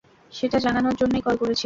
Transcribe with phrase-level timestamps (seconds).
[0.33, 1.59] সেটা জানানোর জন্যই কল করেছিলাম।